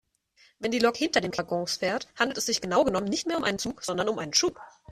Wenn 0.57 0.71
die 0.71 0.79
Lok 0.79 0.97
hinter 0.97 1.21
den 1.21 1.37
Waggons 1.37 1.77
fährt, 1.77 2.07
handelt 2.17 2.39
es 2.39 2.47
sich 2.47 2.59
genau 2.59 2.83
genommen 2.83 3.05
nicht 3.05 3.27
mehr 3.27 3.37
um 3.37 3.43
einen 3.43 3.59
Zug 3.59 3.83
sondern 3.83 4.09
um 4.09 4.17
einen 4.17 4.33
Schub. 4.33 4.59